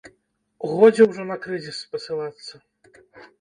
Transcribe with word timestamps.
Годзе 0.71 1.03
ўжо 1.09 1.25
на 1.33 1.37
крызіс 1.43 1.77
спасылацца. 1.85 2.53